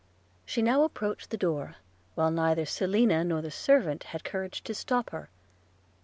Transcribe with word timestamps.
She 0.47 0.63
now 0.63 0.81
approached 0.81 1.29
the 1.29 1.37
door, 1.37 1.75
while 2.15 2.31
neither 2.31 2.65
Selina 2.65 3.23
nor 3.23 3.43
the 3.43 3.51
servant 3.51 4.05
had 4.05 4.23
courage 4.23 4.63
to 4.63 4.73
stop 4.73 5.11
her. 5.11 5.29